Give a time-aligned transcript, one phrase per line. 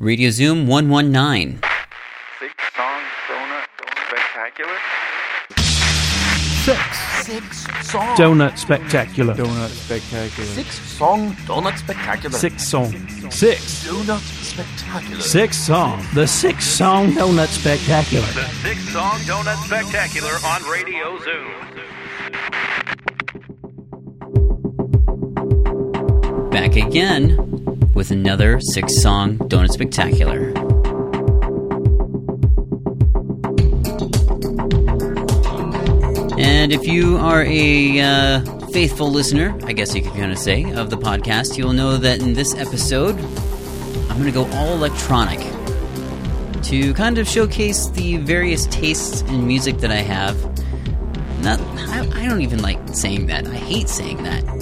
[0.00, 1.60] Radio Zoom 119.
[2.38, 3.68] Six song donut
[4.08, 4.78] spectacular.
[6.64, 6.80] Six.
[7.26, 8.16] Six song.
[8.16, 9.34] Donut Spectacular.
[9.34, 10.48] Donut spectacular.
[10.48, 12.38] Six song donut spectacular.
[12.38, 12.90] Six song.
[13.30, 13.84] Six.
[13.86, 15.20] donut spectacular.
[15.20, 16.02] Six song.
[16.14, 18.26] The Six Song Donut Spectacular.
[18.28, 21.50] The Six Song Donut Spectacular on Radio Zoom.
[26.50, 27.59] Back again
[28.00, 30.54] with another six song Donut Spectacular.
[36.38, 40.72] And if you are a uh, faithful listener, I guess you could kind of say,
[40.72, 43.16] of the podcast, you'll know that in this episode,
[44.08, 45.40] I'm going to go all electronic
[46.62, 50.42] to kind of showcase the various tastes in music that I have.
[51.42, 53.46] Not, I, I don't even like saying that.
[53.46, 54.59] I hate saying that.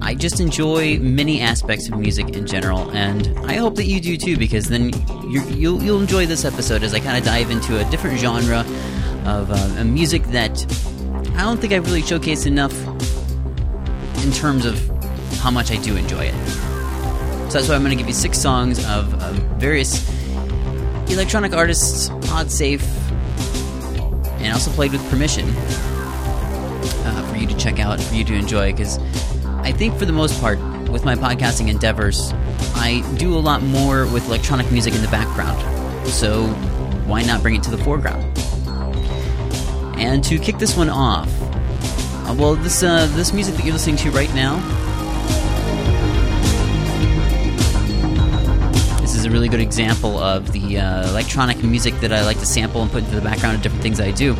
[0.00, 4.16] I just enjoy many aspects of music in general, and I hope that you do
[4.16, 4.92] too, because then
[5.28, 8.60] you will you'll enjoy this episode as I kind of dive into a different genre
[9.26, 10.64] of uh, music that
[11.36, 12.74] I don't think I've really showcased enough
[14.24, 14.78] in terms of
[15.38, 16.34] how much I do enjoy it.
[17.50, 19.06] So that's why I'm going to give you six songs of,
[19.58, 20.08] various
[21.10, 22.82] electronic artists, pod safe,
[24.40, 25.48] and also played with permission
[27.04, 28.98] uh, for you to check out, for you to enjoy, because
[29.68, 32.32] I think for the most part, with my podcasting endeavors,
[32.74, 35.60] I do a lot more with electronic music in the background.
[36.08, 36.46] So
[37.04, 38.24] why not bring it to the foreground?
[39.98, 43.96] And to kick this one off, uh, well, this uh, this music that you're listening
[43.96, 44.56] to right now,
[49.02, 52.46] this is a really good example of the uh, electronic music that I like to
[52.46, 54.34] sample and put into the background of different things I do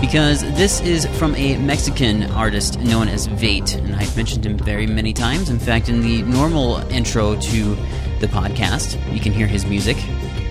[0.00, 4.86] because this is from a Mexican artist known as Vate, and I've mentioned him very
[4.86, 5.50] many times.
[5.50, 7.74] In fact, in the normal intro to
[8.20, 9.96] the podcast, you can hear his music.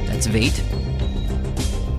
[0.05, 0.61] That's Vate.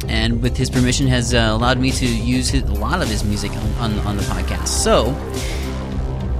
[0.09, 3.25] And with his permission, has uh, allowed me to use his, a lot of his
[3.25, 4.69] music on, on, on the podcast.
[4.69, 5.15] So,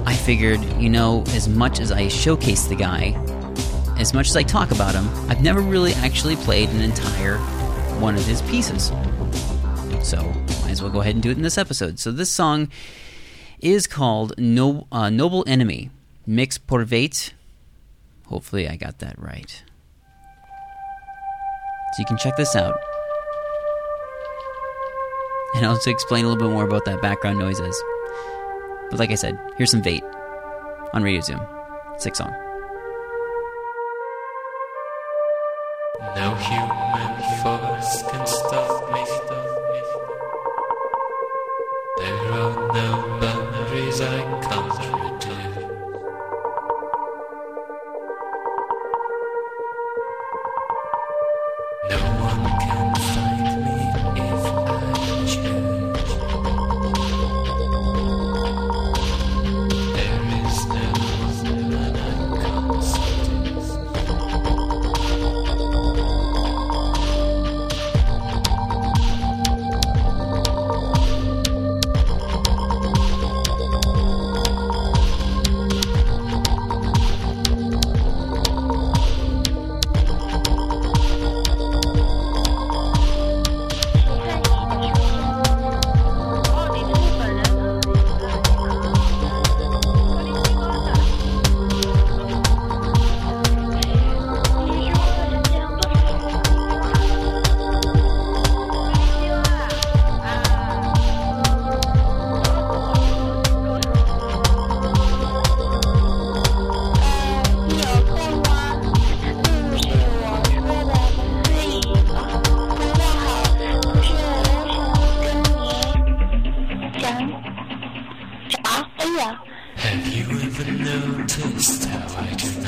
[0.05, 3.13] I figured, you know, as much as I showcase the guy,
[3.97, 7.37] as much as I talk about him, I've never really actually played an entire
[7.99, 8.91] one of his pieces.
[10.01, 10.33] So,
[10.69, 11.97] might as well go ahead and do it in this episode.
[11.97, 12.69] So, this song
[13.59, 15.89] is called no, uh, Noble Enemy,
[16.27, 16.85] Mix por.
[18.27, 19.63] Hopefully, I got that right.
[21.93, 22.79] So, you can check this out.
[25.55, 27.83] And I'll explain a little bit more about that background noise noises.
[28.91, 30.03] But, like I said, here's some Vate
[30.93, 31.41] on Radio Zoom.
[31.97, 32.31] Six song.
[36.15, 37.21] No human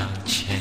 [0.01, 0.60] 向前。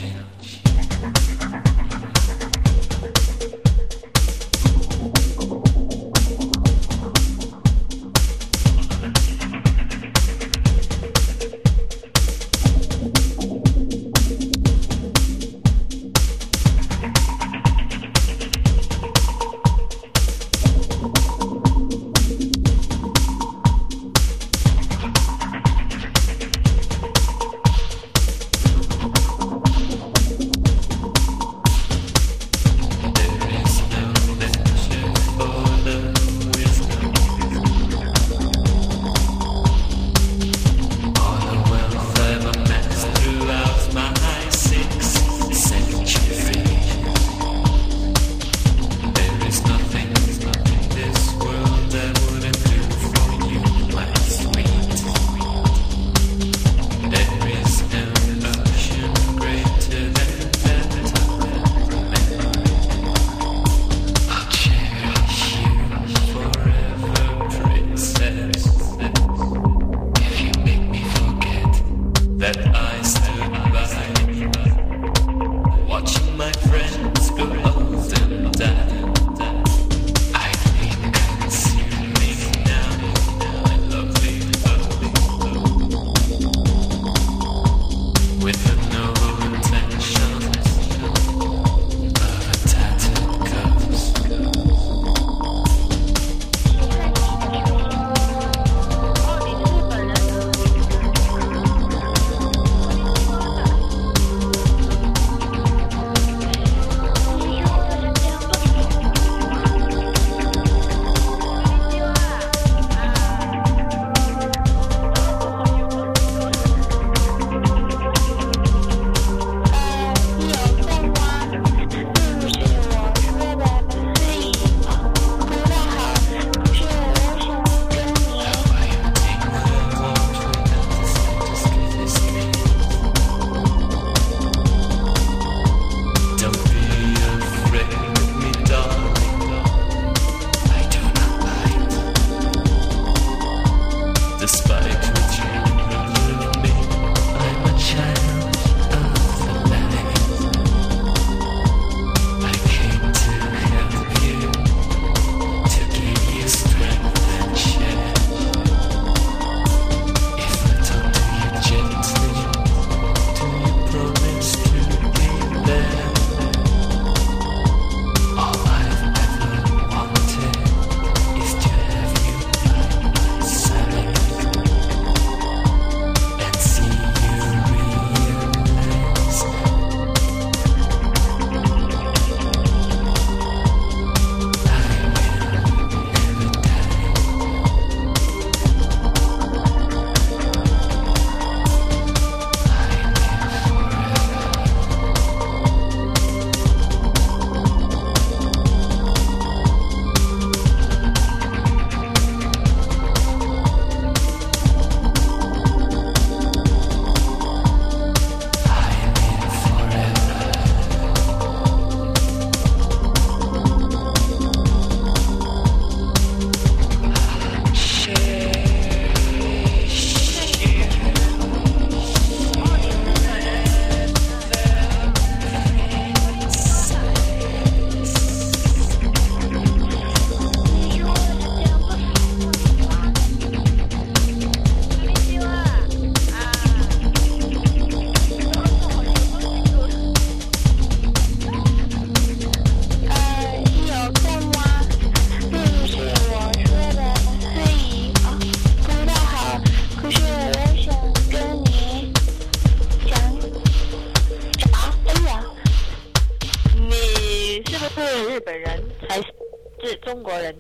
[260.10, 260.56] 中国人。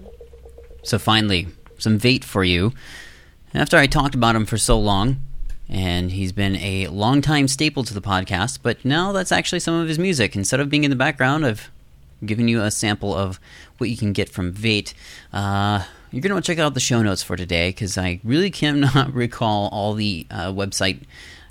[0.84, 2.74] So finally, some Vate for you.
[3.54, 5.18] After I talked about him for so long,
[5.68, 9.88] and he's been a longtime staple to the podcast, but now that's actually some of
[9.88, 10.36] his music.
[10.36, 11.72] Instead of being in the background, I've
[12.24, 13.40] given you a sample of
[13.78, 14.94] what you can get from Vate.
[15.34, 18.20] Uh, you're going to want to check out the show notes for today because I
[18.24, 21.00] really cannot recall all the uh, website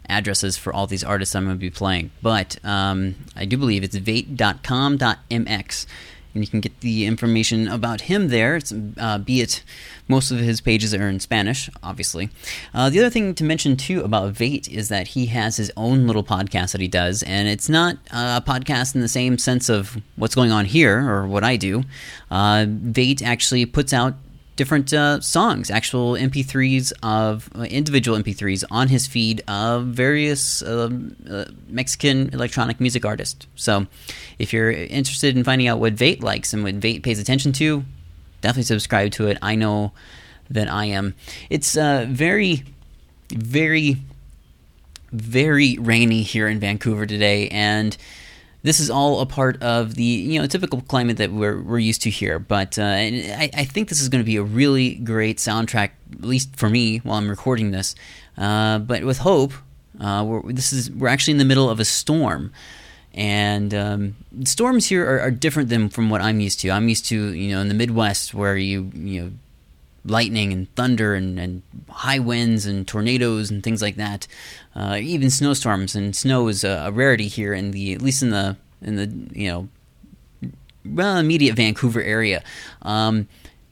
[0.08, 2.10] addresses for all these artists I'm going to be playing.
[2.22, 5.86] But um, I do believe it's vate.com.mx.
[6.33, 8.59] And you can get the information about him there,
[8.97, 9.63] uh, be it
[10.07, 12.29] most of his pages are in Spanish, obviously.
[12.73, 16.07] Uh, the other thing to mention, too, about Vate is that he has his own
[16.07, 19.97] little podcast that he does, and it's not a podcast in the same sense of
[20.15, 21.83] what's going on here or what I do.
[22.31, 24.15] Uh, Vate actually puts out
[24.59, 31.15] different uh, songs, actual MP3s of uh, individual MP3s on his feed of various um,
[31.31, 33.47] uh, Mexican electronic music artists.
[33.55, 33.87] So,
[34.37, 37.85] if you're interested in finding out what Vate likes and what Vate pays attention to,
[38.41, 39.37] definitely subscribe to it.
[39.41, 39.93] I know
[40.49, 41.15] that I am.
[41.49, 42.65] It's uh, very,
[43.31, 43.95] very,
[45.13, 47.95] very rainy here in Vancouver today, and
[48.61, 52.01] this is all a part of the you know typical climate that we're we're used
[52.03, 52.39] to here.
[52.39, 56.21] But uh, I, I think this is going to be a really great soundtrack, at
[56.21, 57.95] least for me, while I'm recording this.
[58.37, 59.53] Uh, but with hope,
[59.99, 62.51] uh, we're, this is we're actually in the middle of a storm,
[63.13, 66.71] and um, storms here are, are different than from what I'm used to.
[66.71, 69.31] I'm used to you know in the Midwest where you you know
[70.05, 74.27] lightning and thunder and, and high winds and tornadoes and things like that.
[74.75, 78.29] Uh, even snowstorms and snow is a, a, rarity here in the at least in
[78.29, 79.67] the in the you know
[80.85, 82.43] well immediate Vancouver area.
[82.81, 83.27] Um,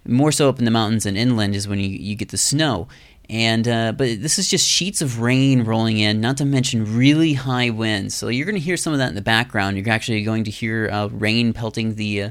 [0.05, 2.87] more so up in the mountains and inland is when you, you get the snow.
[3.29, 7.33] And uh, but this is just sheets of rain rolling in, not to mention really
[7.33, 8.15] high winds.
[8.15, 9.77] So you're going to hear some of that in the background.
[9.77, 12.29] You're actually going to hear uh, rain pelting the uh,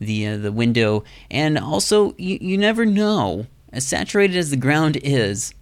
[0.00, 3.46] the uh, the window, and also you, you never know.
[3.72, 5.54] As saturated as the ground is,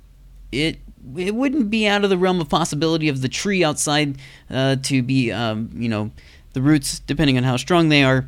[0.51, 0.79] it
[1.17, 4.19] it wouldn't be out of the realm of possibility of the tree outside
[4.51, 6.11] uh, to be um, you know
[6.53, 8.27] the roots, depending on how strong they are,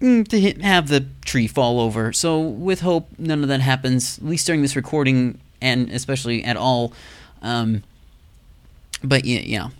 [0.00, 2.12] mm, to hit, have the tree fall over.
[2.12, 4.18] So with hope, none of that happens.
[4.18, 6.92] At least during this recording, and especially at all.
[7.42, 7.82] Um,
[9.02, 9.70] but yeah, you know,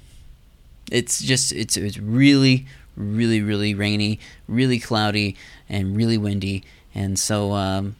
[0.90, 5.36] it's just it's it's really really really rainy, really cloudy,
[5.68, 6.64] and really windy,
[6.94, 7.52] and so.
[7.52, 7.96] Um,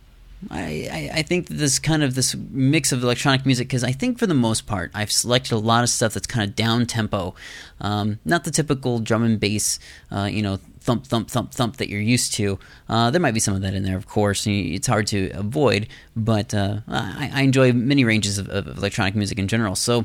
[0.51, 4.27] I, I, think this kind of this mix of electronic music because I think for
[4.27, 7.35] the most part I've selected a lot of stuff that's kind of down tempo,
[7.81, 9.79] um, not the typical drum and bass,
[10.11, 12.59] uh, you know, thump thump thump thump that you're used to.
[12.89, 14.47] Uh, there might be some of that in there, of course.
[14.47, 19.39] It's hard to avoid, but uh, I, I, enjoy many ranges of, of, electronic music
[19.39, 19.75] in general.
[19.77, 20.05] So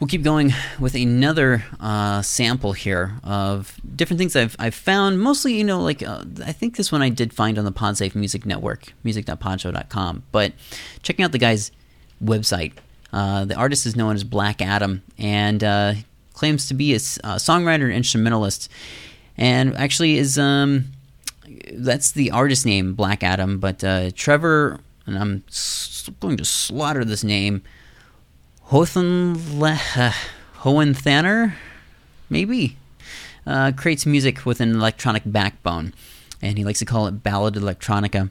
[0.00, 5.20] we'll keep going with another uh, sample here of different things I've, I've found.
[5.20, 8.14] Mostly, you know, like uh, I think this one I did find on the PodSafe
[8.14, 10.22] Music Network, music.podshow.com.
[10.32, 10.54] But
[11.02, 11.70] checking out the guy's
[12.24, 12.72] website,
[13.12, 15.94] uh, the artist is known as Black Adam and uh,
[16.32, 18.70] claims to be a, a, songwriter and instrumentalist.
[19.36, 20.86] And actually, is um,
[21.72, 23.58] that's the artist name, Black Adam.
[23.58, 25.44] But uh, Trevor, and I'm
[26.20, 27.62] going to slaughter this name.
[28.70, 30.14] Hohenle-
[30.58, 31.54] Hohenthaner,
[32.28, 32.76] maybe,
[33.44, 35.92] uh, creates music with an electronic backbone,
[36.40, 38.30] and he likes to call it ballad electronica.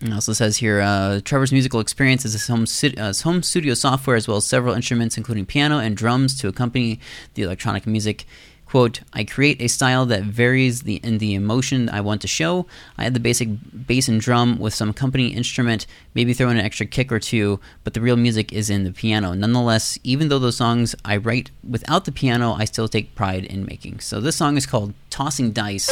[0.00, 3.74] It also says here uh, Trevor's musical experience is his home, uh, his home studio
[3.74, 6.98] software as well as several instruments, including piano and drums, to accompany
[7.34, 8.24] the electronic music
[8.66, 12.66] quote i create a style that varies the in the emotion i want to show.
[12.98, 13.48] I add the basic
[13.86, 17.60] bass and drum with some accompanying instrument maybe throw in an extra kick or two
[17.84, 19.32] but the real music is in the piano.
[19.34, 23.64] Nonetheless even though those songs i write without the piano i still take pride in
[23.64, 24.00] making.
[24.00, 25.88] So this song is called tossing dice.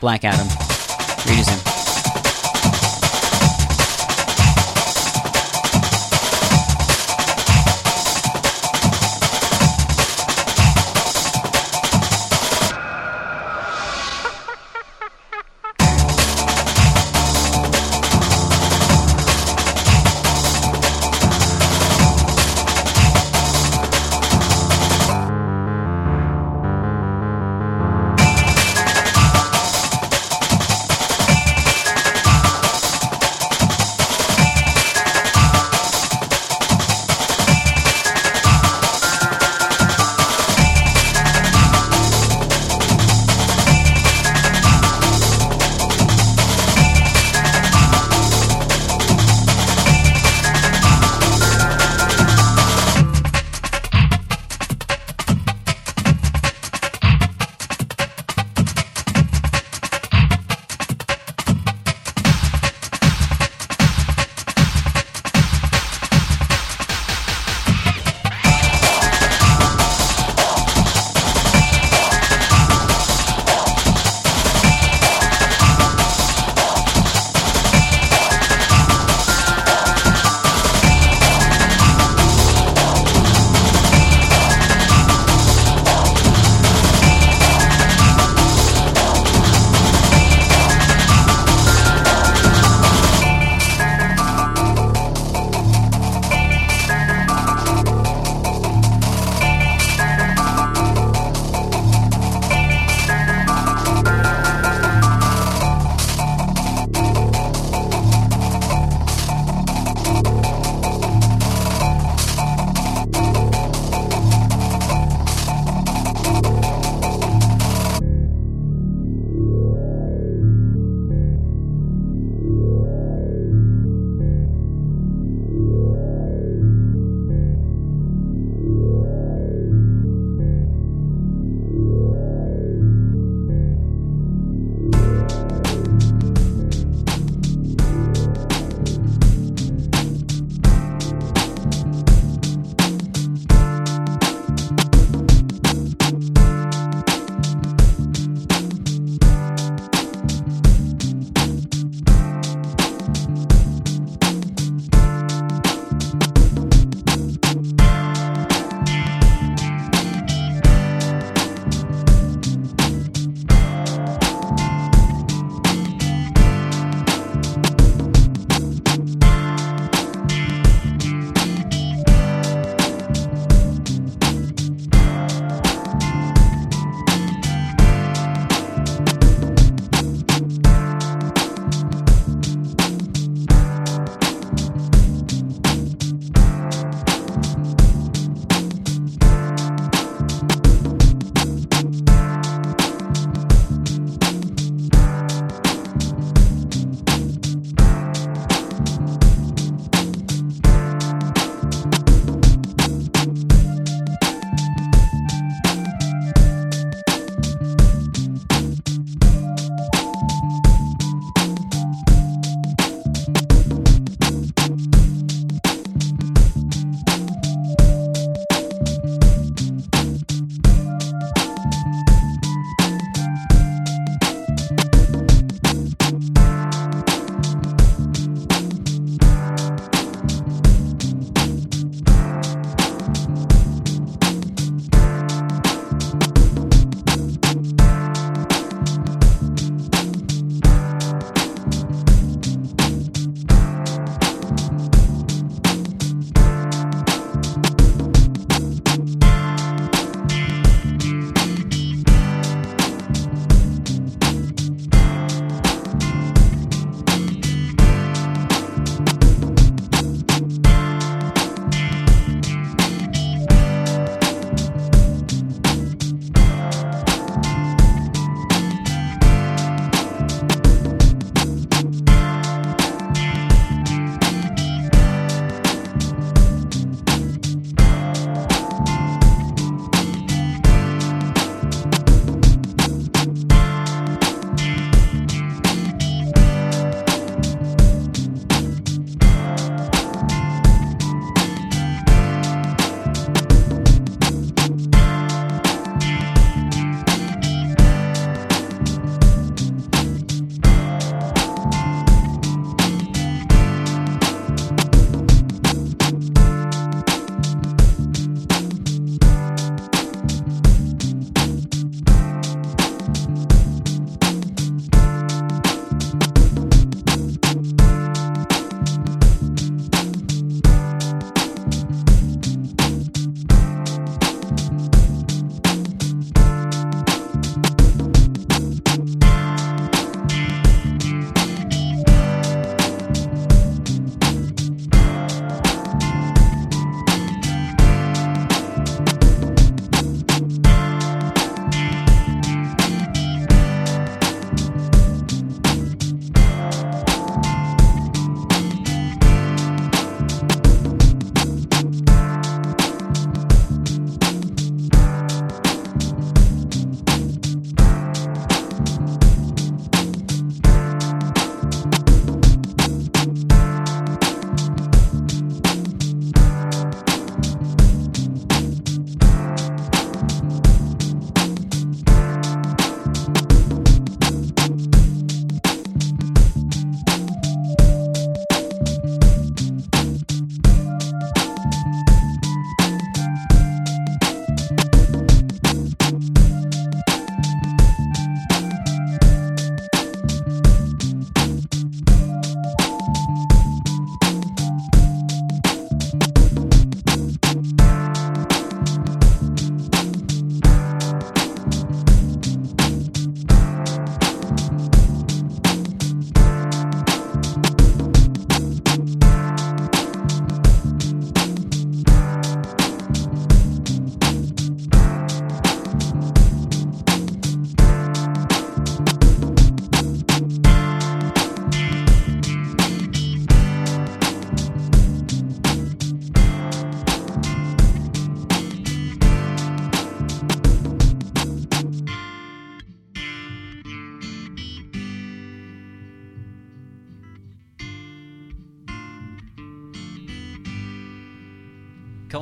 [0.00, 0.48] Black adam.
[1.26, 1.79] Read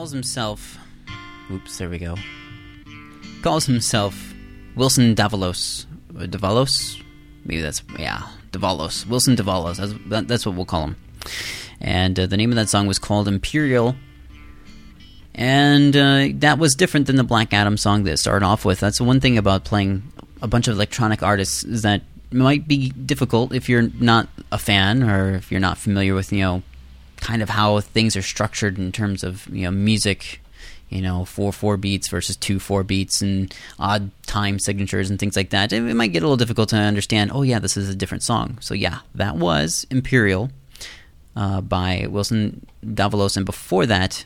[0.09, 0.79] calls himself.
[1.51, 2.17] Oops, there we go.
[3.43, 4.33] Calls himself
[4.75, 5.85] Wilson Davalos.
[6.17, 7.03] Uh, Davalos?
[7.45, 7.83] Maybe that's.
[7.99, 9.07] Yeah, Davalos.
[9.07, 9.77] Wilson Davalos.
[9.77, 10.97] That's, that, that's what we'll call him.
[11.79, 13.97] And uh, the name of that song was called Imperial.
[15.35, 18.81] And uh, that was different than the Black Adam song that started off with.
[18.81, 22.01] That's the one thing about playing a bunch of electronic artists is that
[22.33, 26.41] might be difficult if you're not a fan or if you're not familiar with, you
[26.41, 26.63] know,
[27.21, 30.41] kind of how things are structured in terms of, you know, music,
[30.89, 35.37] you know, four four beats versus two four beats and odd time signatures and things
[35.37, 35.73] like that.
[35.73, 38.59] It, might get a little difficult to understand, oh, yeah, this is a different song.
[38.61, 40.51] So, yeah, that was Imperial
[41.37, 43.37] uh, by Wilson Davalos.
[43.37, 44.25] And before that,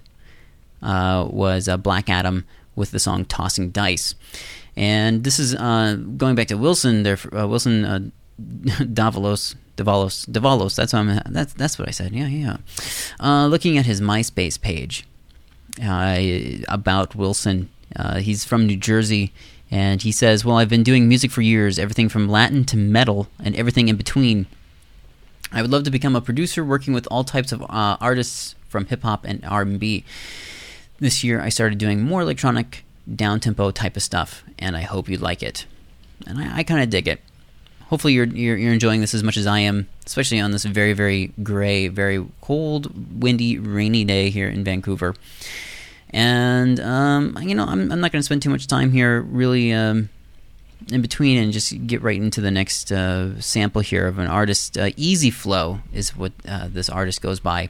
[0.83, 4.15] uh, was uh, Black Adam with the song "Tossing Dice,"
[4.77, 7.03] and this is uh, going back to Wilson.
[7.03, 8.01] There, uh, Wilson uh,
[8.41, 10.75] Davalos, Davalos, Davalos.
[10.75, 12.13] That's what I'm, that's that's what I said.
[12.13, 12.57] Yeah, yeah.
[13.21, 15.07] Uh, looking at his MySpace page
[16.69, 17.71] about Wilson,
[18.19, 19.33] he's from New Jersey.
[19.71, 23.29] And he says, Well, I've been doing music for years, everything from Latin to metal
[23.43, 24.47] and everything in between.
[25.51, 28.85] I would love to become a producer working with all types of uh, artists from
[28.87, 30.05] hip hop and R&B
[31.03, 35.09] this year I started doing more electronic, down tempo type of stuff, and I hope
[35.09, 35.67] you like it.
[36.27, 37.21] And I, I kind of dig it.
[37.93, 40.95] Hopefully, you're, you're, you're enjoying this as much as I am, especially on this very
[40.95, 45.15] very gray, very cold, windy, rainy day here in Vancouver.
[46.09, 49.75] And um, you know, I'm I'm not going to spend too much time here, really.
[49.75, 50.09] Um,
[50.91, 54.79] in between and just get right into the next uh, sample here of an artist.
[54.79, 57.69] Uh, Easy Flow is what uh, this artist goes by,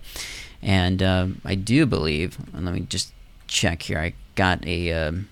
[0.63, 2.39] and uh, I do believe.
[2.55, 3.13] Let me just
[3.49, 3.99] check here.
[3.99, 4.93] I got a.
[4.93, 5.29] Um,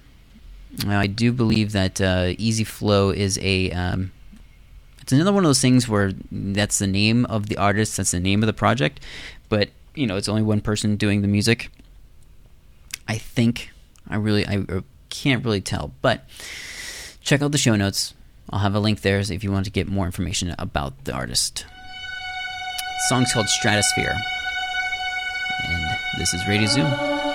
[0.84, 3.70] I do believe that uh, Easy Flow is a.
[3.70, 4.10] Um,
[5.10, 8.20] it's another one of those things where that's the name of the artist, that's the
[8.20, 9.00] name of the project,
[9.48, 11.68] but you know it's only one person doing the music.
[13.08, 13.70] I think
[14.08, 16.28] I really I uh, can't really tell, but
[17.20, 18.14] check out the show notes.
[18.50, 21.66] I'll have a link there if you want to get more information about the artist.
[21.66, 24.16] The song's called Stratosphere.
[25.64, 27.29] And this is Radio Zoom.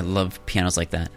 [0.00, 1.10] I love pianos like that.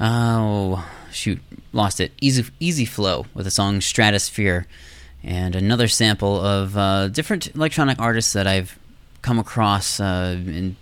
[0.00, 1.38] Oh, shoot,
[1.74, 2.12] lost it.
[2.22, 4.66] Easy, easy flow with the song Stratosphere,
[5.22, 8.78] and another sample of uh, different electronic artists that I've
[9.20, 10.76] come across uh, in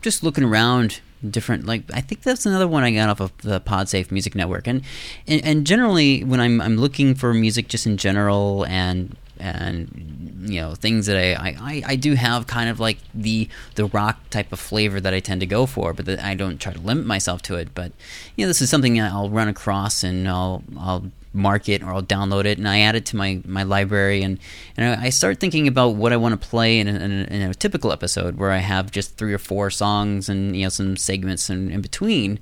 [0.00, 1.02] just looking around.
[1.28, 4.66] Different, like I think that's another one I got off of the PodSafe Music Network,
[4.66, 4.80] and
[5.26, 10.60] and, and generally when I'm I'm looking for music just in general and and you
[10.60, 14.52] know things that I, I, I do have kind of like the the rock type
[14.52, 17.42] of flavor that I tend to go for, but I don't try to limit myself
[17.42, 17.74] to it.
[17.74, 17.92] But
[18.36, 22.02] you know, this is something I'll run across and I'll I'll mark it or I'll
[22.02, 24.38] download it and I add it to my, my library and
[24.76, 27.42] and I start thinking about what I want to play in a, in, a, in
[27.42, 30.96] a typical episode where I have just three or four songs and you know some
[30.96, 32.38] segments in, in between,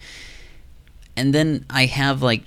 [1.16, 2.44] and then I have like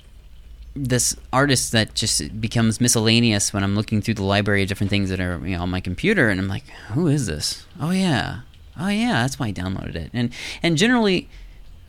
[0.82, 5.10] this artist that just becomes miscellaneous when I'm looking through the library of different things
[5.10, 7.66] that are you know, on my computer, and I'm like, who is this?
[7.78, 8.40] Oh yeah,
[8.78, 10.10] oh yeah, that's why I downloaded it.
[10.12, 11.28] And and generally,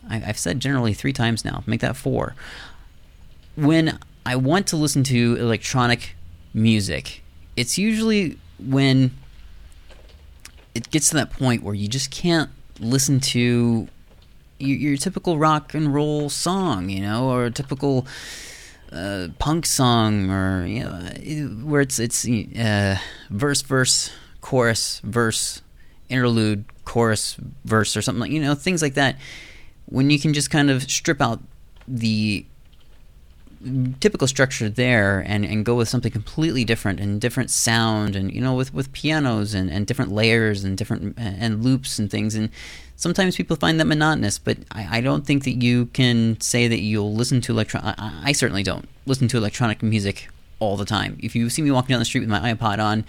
[0.08, 1.62] I, have said generally three times now.
[1.66, 2.34] Make that four.
[3.56, 6.14] When I want to listen to electronic
[6.52, 7.22] music,
[7.56, 9.12] it's usually when
[10.74, 13.88] it gets to that point where you just can't listen to
[14.58, 18.06] your, your typical rock and roll song, you know, or a typical
[18.92, 20.90] uh, punk song or you know
[21.64, 22.98] where it's it's uh,
[23.30, 25.62] verse verse chorus verse
[26.08, 29.16] interlude chorus verse or something like you know things like that.
[29.86, 31.40] When you can just kind of strip out
[31.88, 32.46] the
[34.00, 38.40] typical structure there and, and go with something completely different and different sound and you
[38.40, 42.34] know with, with pianos and, and different layers and different and loops and things.
[42.34, 42.50] And
[43.02, 46.80] sometimes people find that monotonous but I, I don't think that you can say that
[46.80, 50.28] you'll listen to electronic I, I certainly don't listen to electronic music
[50.60, 53.04] all the time if you see me walking down the street with my iPod on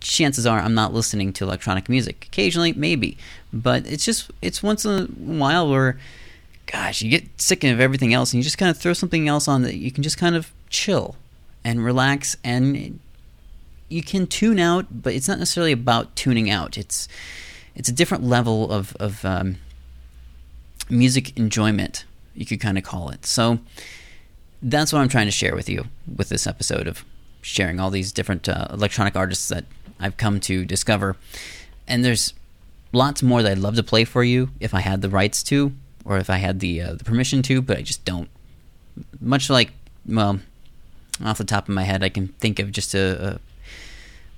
[0.00, 3.16] chances are I'm not listening to electronic music occasionally maybe
[3.52, 5.96] but it's just it's once in a while where
[6.66, 9.48] gosh, you get sick of everything else and you just kind of throw something else
[9.48, 11.16] on that you can just kind of chill
[11.64, 12.98] and relax and
[13.88, 16.78] you can tune out, but it's not necessarily about tuning out.
[16.78, 17.08] It's
[17.74, 19.56] it's a different level of of um,
[20.88, 22.04] music enjoyment.
[22.34, 23.26] You could kind of call it.
[23.26, 23.58] So
[24.62, 27.04] that's what I'm trying to share with you with this episode of
[27.42, 29.64] sharing all these different uh, electronic artists that
[29.98, 31.16] I've come to discover.
[31.88, 32.32] And there's
[32.92, 35.72] lots more that I'd love to play for you if I had the rights to
[36.04, 38.28] or if I had the uh, the permission to, but I just don't.
[39.20, 39.72] Much like
[40.06, 40.40] well,
[41.24, 43.40] off the top of my head, I can think of just a, a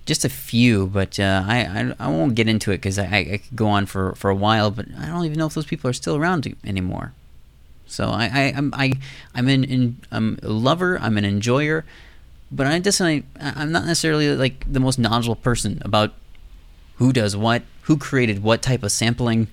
[0.06, 3.24] just a few, but uh, I, I, I won't get into it because I, I
[3.38, 5.88] could go on for, for a while, but I don't even know if those people
[5.88, 7.12] are still around anymore.
[7.86, 8.94] So I, I I'm I
[9.34, 10.98] I'm an in, I'm a lover.
[10.98, 11.84] I'm an enjoyer,
[12.50, 16.12] but I I, I'm not necessarily like the most knowledgeable person about
[16.96, 19.48] who does what, who created what type of sampling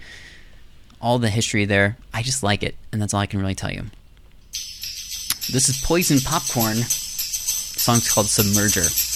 [1.01, 1.97] all the history there.
[2.13, 3.85] I just like it, and that's all I can really tell you.
[4.51, 6.77] This is Poison Popcorn.
[6.77, 9.10] The song's called Submerger.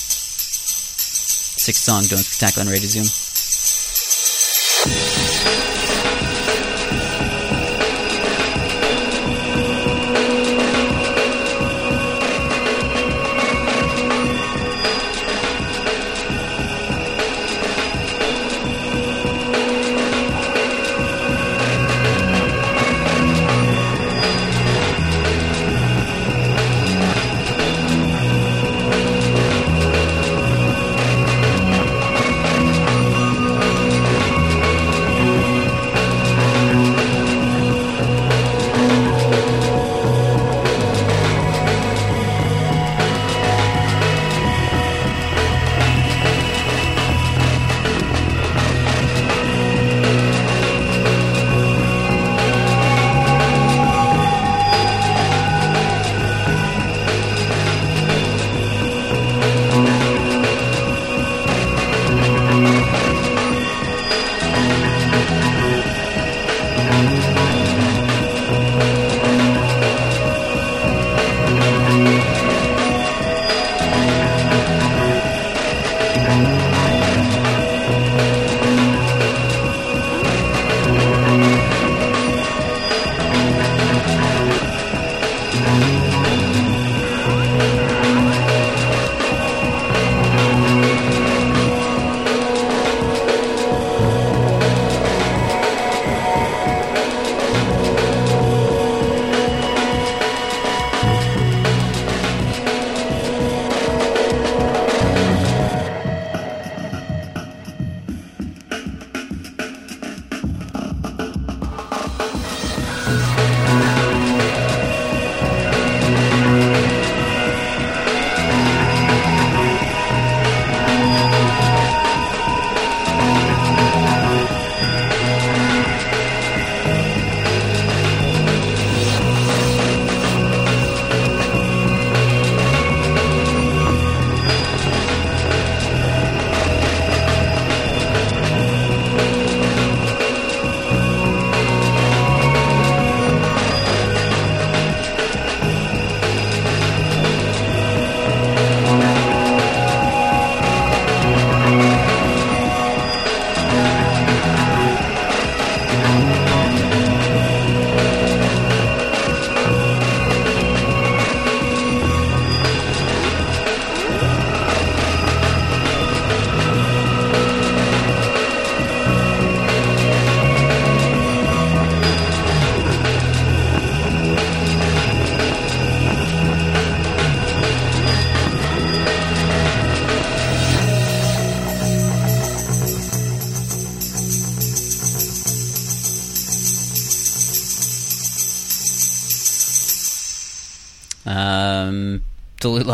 [1.57, 3.24] Sixth song, Don't Spectacular on Radio Zoom.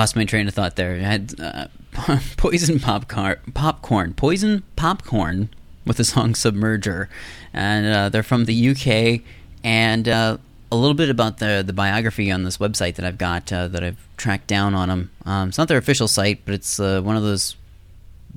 [0.01, 0.95] Lost my train of thought there.
[0.95, 1.67] I had uh,
[2.37, 5.49] Poison Popcorn, Popcorn, Poison Popcorn
[5.85, 7.07] with the song Submerger.
[7.53, 9.21] And uh, they're from the UK.
[9.63, 10.37] And uh,
[10.71, 13.83] a little bit about the, the biography on this website that I've got uh, that
[13.83, 15.11] I've tracked down on them.
[15.23, 17.55] Um, it's not their official site, but it's uh, one of those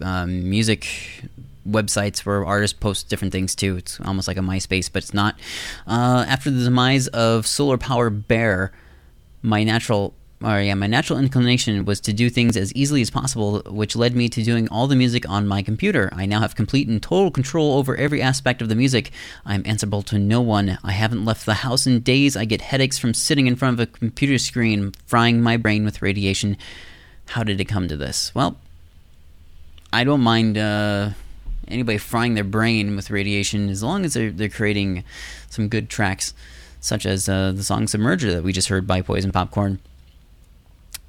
[0.03, 0.87] um, music
[1.67, 3.79] websites where artists post different things too.
[3.79, 5.37] It's almost like a MySpace, but it's not.
[5.87, 8.71] Uh, after the demise of Solar Power Bear,
[9.41, 10.13] my natural
[10.45, 14.15] or yeah, my natural inclination was to do things as easily as possible, which led
[14.15, 16.11] me to doing all the music on my computer.
[16.13, 19.11] I now have complete and total control over every aspect of the music.
[19.47, 20.79] I'm answerable to no one.
[20.85, 22.37] I haven't left the house in days.
[22.37, 26.03] I get headaches from sitting in front of a computer screen, frying my brain with
[26.03, 26.59] radiation.
[27.29, 28.35] How did it come to this?
[28.35, 28.59] Well,
[29.95, 31.11] I don't mind uh,
[31.69, 35.05] anybody frying their brain with radiation as long as they're, they're creating
[35.49, 36.35] some good tracks,
[36.81, 39.79] such as uh, the song Submerger that we just heard by Poison Popcorn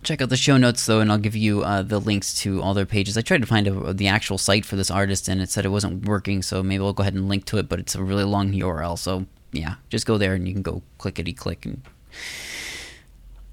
[0.06, 2.74] check out the show notes though, and I'll give you uh, the links to all
[2.74, 3.18] their pages.
[3.18, 5.70] I tried to find a, the actual site for this artist, and it said it
[5.70, 7.68] wasn't working, so maybe I'll go ahead and link to it.
[7.68, 10.82] But it's a really long URL, so yeah, just go there and you can go
[10.98, 11.66] clickety click.
[11.66, 11.82] And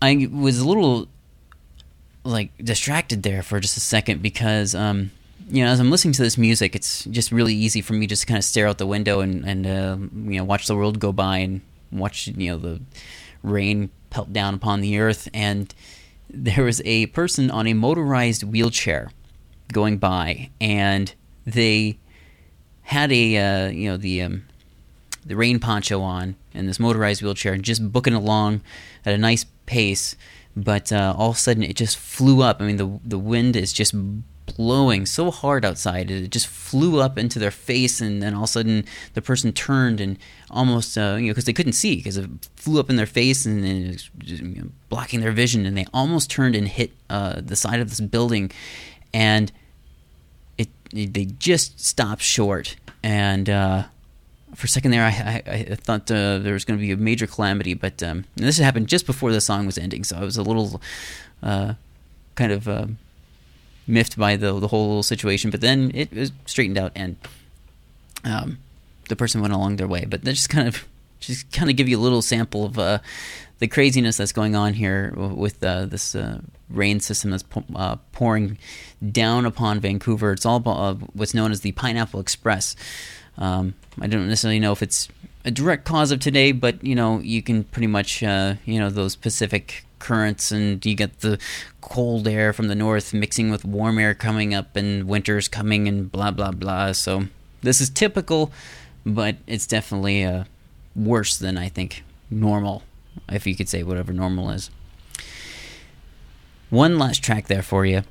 [0.00, 1.08] I was a little
[2.24, 5.10] like distracted there for just a second because um,
[5.48, 8.22] you know as I'm listening to this music, it's just really easy for me just
[8.22, 9.96] to kind of stare out the window and and uh,
[10.30, 12.80] you know watch the world go by and watch you know the
[13.42, 15.74] rain pelt down upon the earth and
[16.32, 19.10] there was a person on a motorized wheelchair
[19.72, 21.14] going by, and
[21.46, 21.98] they
[22.82, 24.44] had a uh, you know the um,
[25.24, 28.62] the rain poncho on and this motorized wheelchair, and just booking along
[29.04, 30.16] at a nice pace.
[30.54, 32.60] But uh, all of a sudden, it just flew up.
[32.60, 33.94] I mean, the the wind is just
[34.56, 36.10] blowing so hard outside.
[36.10, 38.84] It just flew up into their face, and then all of a sudden
[39.14, 40.18] the person turned and
[40.50, 43.46] almost, uh, you know, because they couldn't see because it flew up in their face
[43.46, 44.10] and, and just,
[44.42, 47.88] you know, blocking their vision, and they almost turned and hit uh, the side of
[47.88, 48.50] this building,
[49.12, 49.52] and
[50.58, 53.48] it, it they just stopped short and.
[53.48, 53.84] Uh,
[54.54, 56.96] for a second there, I, I, I thought uh, there was going to be a
[56.96, 60.36] major calamity, but um, this happened just before the song was ending, so I was
[60.36, 60.80] a little
[61.42, 61.74] uh,
[62.34, 62.86] kind of uh,
[63.86, 65.50] miffed by the the whole situation.
[65.50, 67.16] But then it was straightened out, and
[68.24, 68.58] um,
[69.08, 70.04] the person went along their way.
[70.04, 70.86] But that just kind of
[71.20, 72.98] just kind of give you a little sample of uh,
[73.58, 77.44] the craziness that's going on here with uh, this uh, rain system that's
[77.76, 78.58] uh, pouring
[79.10, 80.32] down upon Vancouver.
[80.32, 82.74] It's all about, what's known as the Pineapple Express.
[83.38, 85.08] Um, I don't necessarily know if it's
[85.44, 88.90] a direct cause of today, but you know you can pretty much uh, you know
[88.90, 91.38] those Pacific currents and you get the
[91.80, 96.12] cold air from the north mixing with warm air coming up and winter's coming and
[96.12, 96.92] blah blah blah.
[96.92, 97.28] So
[97.62, 98.52] this is typical,
[99.06, 100.44] but it's definitely uh,
[100.94, 102.82] worse than I think normal,
[103.30, 104.70] if you could say whatever normal is.
[106.70, 108.02] One last track there for you.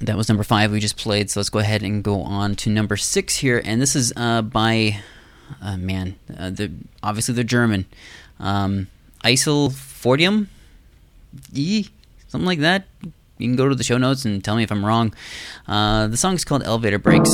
[0.00, 2.70] That was number five we just played, so let's go ahead and go on to
[2.70, 3.62] number six here.
[3.64, 4.98] And this is uh, by,
[5.60, 6.72] uh, man, uh, the,
[7.02, 7.86] obviously they're German.
[8.40, 8.88] Um,
[9.22, 10.48] Fortium,
[11.52, 11.86] E,
[12.28, 12.86] something like that.
[13.38, 15.14] You can go to the show notes and tell me if I'm wrong.
[15.66, 17.30] Uh, the song is called Elevator Breaks.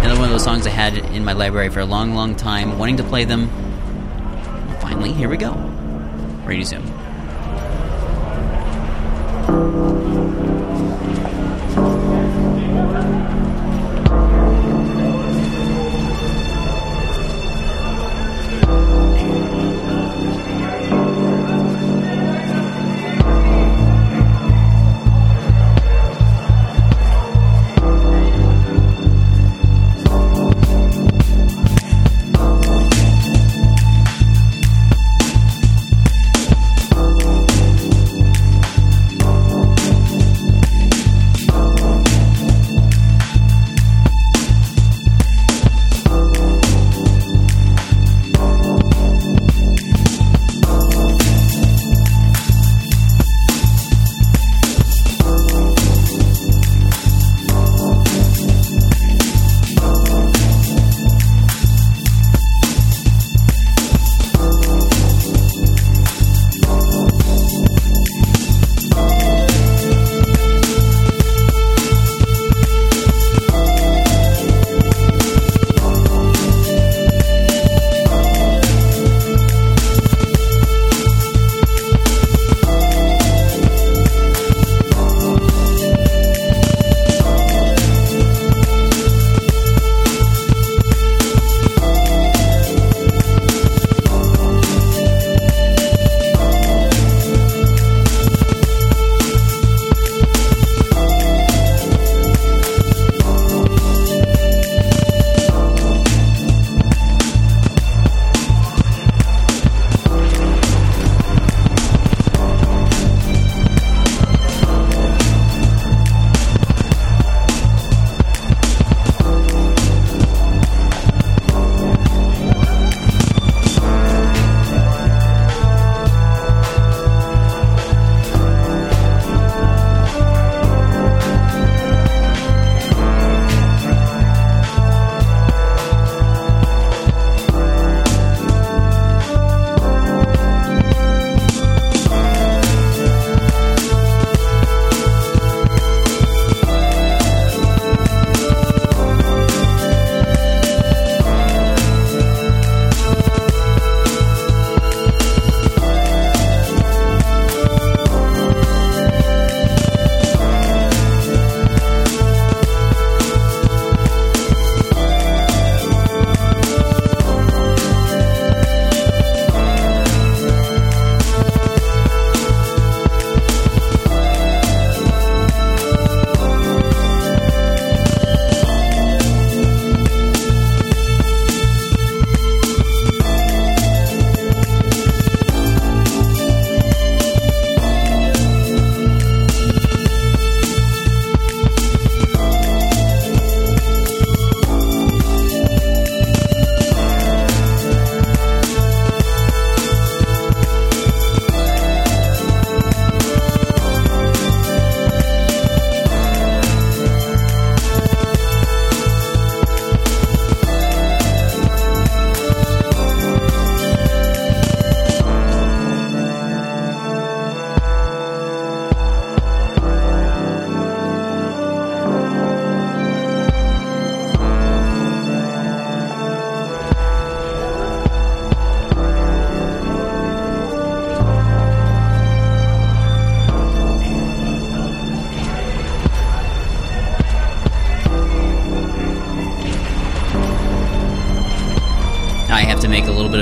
[0.00, 2.78] Another one of those songs I had in my library for a long, long time,
[2.78, 3.48] wanting to play them.
[4.80, 5.52] Finally, here we go.
[6.44, 6.64] Ready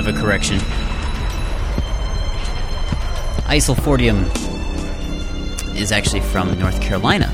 [0.04, 0.20] to zoom.
[0.20, 0.58] correction.
[3.50, 4.24] Isolfordium
[5.76, 7.26] is actually from North Carolina.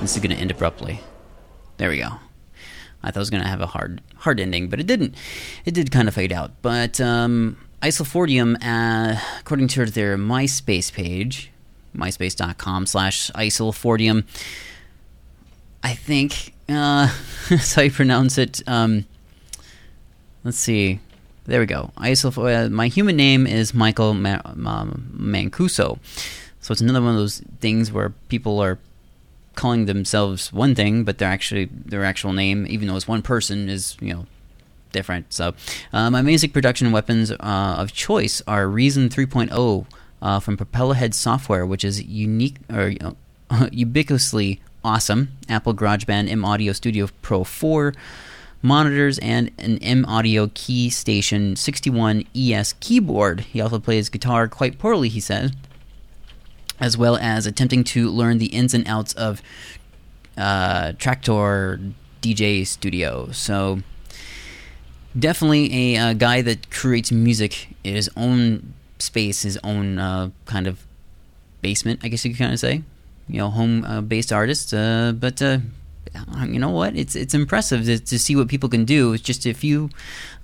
[0.00, 1.00] This is going to end abruptly.
[1.76, 2.08] There we go.
[3.02, 5.14] I thought it was going to have a hard hard ending, but it didn't.
[5.64, 6.50] It did kind of fade out.
[6.62, 11.52] But um, uh, according to their MySpace page,
[11.96, 14.24] myspace.com slash Isolfordium,
[15.84, 17.14] I think uh,
[17.48, 18.62] that's how you pronounce it.
[18.66, 19.06] Um,
[20.42, 20.98] let's see.
[21.48, 21.92] There we go.
[21.96, 25.98] Uh, my human name is Michael Ma- Ma- Mancuso.
[26.60, 28.78] So it's another one of those things where people are
[29.54, 33.70] calling themselves one thing, but they're actually their actual name, even though it's one person,
[33.70, 34.26] is you know
[34.92, 35.32] different.
[35.32, 35.54] So
[35.90, 39.86] uh, my music production weapons uh, of choice are Reason 3.0
[40.20, 43.16] uh, from Propellerhead Software, which is unique or you know,
[43.50, 45.30] ubiquitously awesome.
[45.48, 47.94] Apple GarageBand M Audio Studio Pro 4
[48.62, 53.40] monitors and an M Audio Key Station 61 ES keyboard.
[53.40, 55.54] He also plays guitar quite poorly, he said
[56.80, 59.42] as well as attempting to learn the ins and outs of
[60.36, 61.92] uh, Traktor
[62.22, 63.30] DJ Studio.
[63.32, 63.80] So,
[65.18, 70.66] definitely a, uh guy that creates music in his own space, his own uh, kind
[70.66, 70.86] of
[71.62, 72.82] basement, I guess you could kind of say.
[73.28, 74.72] You know, home uh, based artist.
[74.72, 75.58] Uh, but uh,
[76.46, 76.96] you know what?
[76.96, 79.12] It's it's impressive to, to see what people can do.
[79.12, 79.90] It's just a few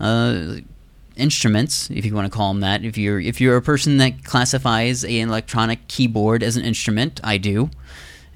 [0.00, 0.56] uh,
[1.16, 2.84] instruments, if you want to call them that.
[2.84, 7.38] If you're if you're a person that classifies an electronic keyboard as an instrument, I
[7.38, 7.70] do,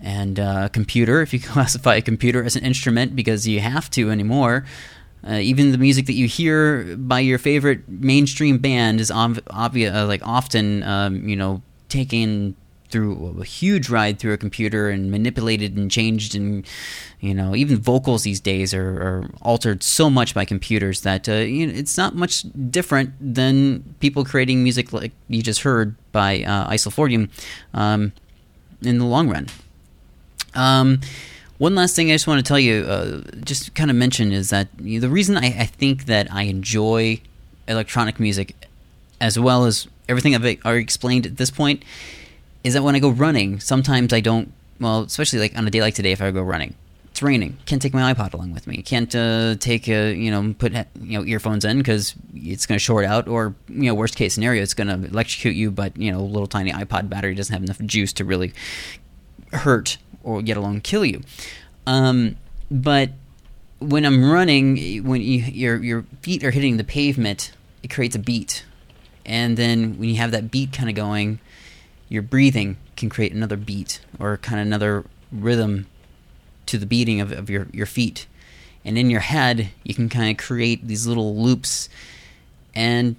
[0.03, 4.11] and uh, computer, if you classify a computer as an instrument because you have to
[4.11, 4.65] anymore.
[5.29, 9.93] Uh, even the music that you hear by your favorite mainstream band is ob- obvious,
[9.93, 12.55] uh, like often, um, you know, taken
[12.91, 16.67] through a huge ride through a computer and manipulated and changed and
[17.21, 21.33] you know even vocals these days are, are altered so much by computers that uh,
[21.33, 26.43] you know, it's not much different than people creating music like you just heard by
[26.43, 27.29] uh, Isolfordium
[27.75, 28.13] um,
[28.83, 29.47] in the long run.
[30.55, 31.01] Um,
[31.59, 34.51] one last thing I just want to tell you, uh, just kind of mention, is
[34.51, 37.21] that you know, the reason I, I think that I enjoy
[37.67, 38.55] electronic music
[39.21, 41.83] as well as everything I've explained at this point
[42.65, 44.53] is that when I go running, sometimes I don't.
[44.81, 46.75] Well, especially like on a day like today, if I go running,
[47.11, 47.59] it's raining.
[47.67, 48.83] Can't take my iPod along with me.
[48.83, 52.83] Can't uh, take a you know put you know earphones in because it's going to
[52.83, 53.27] short out.
[53.29, 55.71] Or you know worst case scenario, it's going to electrocute you.
[55.71, 58.53] But you know a little tiny iPod battery doesn't have enough juice to really
[59.53, 61.23] hurt or yet alone kill you.
[61.87, 62.37] Um,
[62.71, 63.11] but
[63.79, 67.53] when I'm running, when you, your your feet are hitting the pavement,
[67.83, 68.65] it creates a beat,
[69.25, 71.41] and then when you have that beat kind of going
[72.09, 75.87] your breathing can create another beat or kind of another rhythm
[76.67, 78.27] to the beating of, of your, your feet.
[78.85, 81.89] And in your head, you can kind of create these little loops,
[82.75, 83.17] and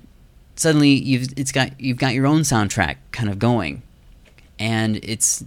[0.56, 3.84] suddenly you've it's got you've got your own soundtrack kind of going,
[4.58, 5.44] and it's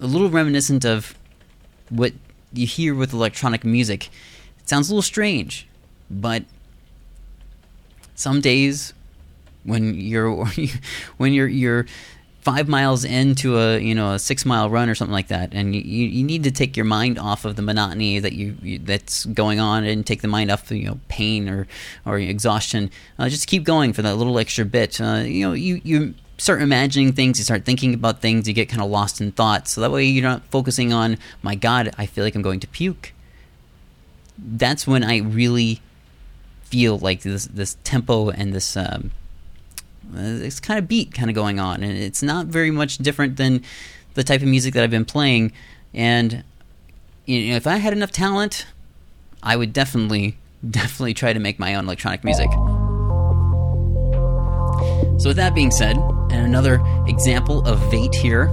[0.00, 1.16] a little reminiscent of
[1.88, 2.12] what
[2.52, 4.10] you hear with electronic music.
[4.58, 5.66] It sounds a little strange,
[6.10, 6.44] but
[8.14, 8.92] some days
[9.64, 10.44] when you're
[11.16, 11.86] when you're you're
[12.46, 15.74] five miles into a you know a six mile run or something like that, and
[15.74, 19.24] you, you need to take your mind off of the monotony that you, you that's
[19.26, 21.66] going on, and take the mind off the you know pain or
[22.04, 22.88] or exhaustion.
[23.18, 25.00] Uh, just keep going for that little extra bit.
[25.00, 28.68] Uh, you know you you start imagining things, you start thinking about things, you get
[28.68, 29.66] kind of lost in thought.
[29.66, 32.68] So that way you're not focusing on my God, I feel like I'm going to
[32.68, 33.12] puke.
[34.38, 35.80] That's when I really
[36.62, 38.76] feel like this this tempo and this.
[38.76, 39.10] Um,
[40.14, 43.62] it's kind of beat kind of going on, and it's not very much different than
[44.14, 45.52] the type of music that I've been playing.
[45.94, 46.44] And
[47.24, 48.66] you know, if I had enough talent,
[49.42, 50.38] I would definitely,
[50.70, 52.50] definitely try to make my own electronic music.
[55.18, 58.50] So, with that being said, and another example of Vate here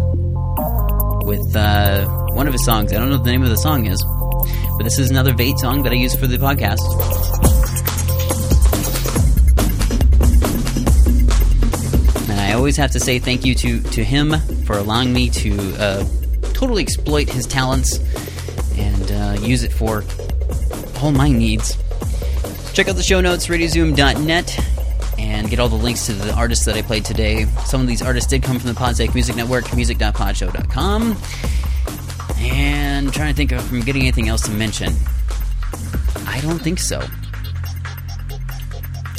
[1.26, 2.94] with uh, one of his songs.
[2.94, 4.04] I don't know what the name of the song is,
[4.78, 7.63] but this is another Vate song that I use for the podcast.
[12.64, 16.06] Always have to say thank you to, to him for allowing me to uh,
[16.54, 18.00] totally exploit his talents
[18.78, 20.06] and uh, use it for
[21.02, 21.76] all my needs.
[22.72, 24.66] Check out the show notes, radiozoom.net,
[25.20, 27.44] and get all the links to the artists that I played today.
[27.66, 31.18] Some of these artists did come from the Podsafe Music Network, music.podshow.com.
[32.38, 34.94] And I'm trying to think if I'm getting anything else to mention.
[36.26, 37.06] I don't think so.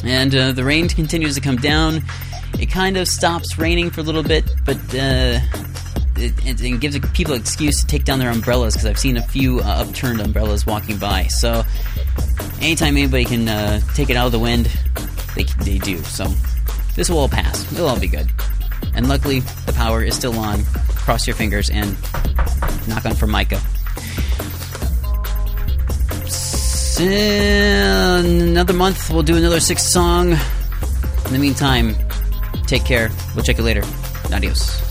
[0.03, 2.03] And uh, the rain continues to come down.
[2.59, 5.39] It kind of stops raining for a little bit, but uh,
[6.17, 9.23] it, it, gives people an excuse to take down their umbrellas because I've seen a
[9.23, 11.25] few uh, upturned umbrellas walking by.
[11.25, 11.65] So
[12.61, 14.67] anytime anybody can uh, take it out of the wind,
[15.35, 15.99] They, they do.
[16.05, 16.27] So
[16.95, 17.71] this will all pass.
[17.73, 18.31] It'll all be good.
[18.95, 20.65] And luckily, the power is still on.
[20.65, 21.97] Cross your fingers and
[22.87, 23.57] knock on Formica.
[26.25, 30.33] S- Another month, we'll do another sixth song.
[31.27, 31.97] In the meantime,
[32.67, 33.11] take care.
[33.35, 33.83] We'll check you later.
[34.33, 34.84] Adios.